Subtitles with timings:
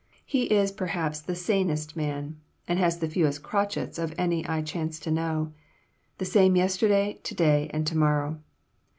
[0.25, 4.99] He is perhaps the sanest man and has the fewest crotchets of any I chance
[5.01, 5.53] to know,
[6.17, 8.39] the same yesterday, to day, and to morrow.